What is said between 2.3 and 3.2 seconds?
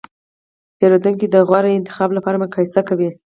مقایسه کوي.